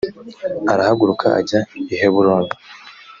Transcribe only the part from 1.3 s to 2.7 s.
ajya i heburoni